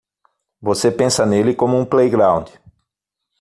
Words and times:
Você 0.59 0.89
pensa 0.91 1.27
nele 1.27 1.53
como 1.53 1.77
um 1.77 1.85
playground. 1.85 2.47